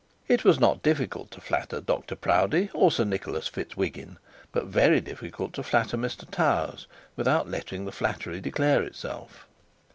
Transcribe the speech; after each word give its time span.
It 0.27 0.43
was 0.43 0.59
not 0.59 0.81
difficult 0.81 1.29
to 1.29 1.39
flatter 1.39 1.79
Dr 1.79 2.15
Proudie, 2.15 2.71
or 2.73 2.91
Sir 2.91 3.03
Nicholas 3.03 3.47
Fitzwhiggin, 3.47 4.17
but 4.51 4.65
very 4.65 4.99
difficult 4.99 5.53
to 5.53 5.61
flatter 5.61 5.95
Mr 5.95 6.27
Towers 6.31 6.87
without 7.15 7.47
letting 7.47 7.85
the 7.85 7.91
flattery 7.91 8.41
declare 8.41 8.81
itself. 8.81 9.45